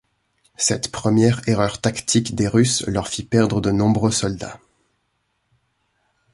[0.57, 4.59] Cette première erreur tactique des Russes leur fit perdre de nombreux soldats.